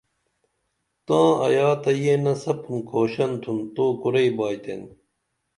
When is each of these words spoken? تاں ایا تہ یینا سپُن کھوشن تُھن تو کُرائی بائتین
تاں 1.05 1.29
ایا 1.45 1.67
تہ 1.83 1.91
یینا 2.01 2.33
سپُن 2.43 2.77
کھوشن 2.89 3.31
تُھن 3.41 3.57
تو 3.75 3.85
کُرائی 4.01 4.29
بائتین 4.37 4.81